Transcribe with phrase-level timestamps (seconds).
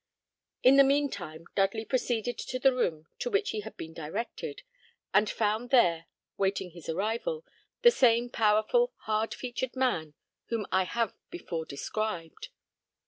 [0.63, 4.63] In the mean time Dudley proceeded to the room to which he had been directed,
[5.13, 7.45] and found there, waiting his arrival,
[7.83, 10.15] the same powerful, hard featured man
[10.47, 12.47] whom I have before described.